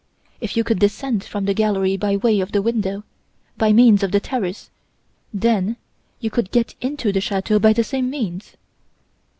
If 0.39 0.57
you 0.57 0.63
could 0.63 0.79
descend 0.79 1.23
from 1.23 1.45
the 1.45 1.53
gallery 1.53 1.95
by 1.95 2.15
way 2.17 2.39
of 2.39 2.53
the 2.53 2.61
window, 2.63 3.03
by 3.59 3.71
means 3.71 4.01
of 4.01 4.11
the 4.11 4.19
terrace, 4.19 4.71
then 5.31 5.75
you 6.19 6.31
could 6.31 6.49
get 6.49 6.73
into 6.81 7.11
the 7.11 7.21
chateau 7.21 7.59
by 7.59 7.71
the 7.73 7.83
same 7.83 8.09
means. 8.09 8.53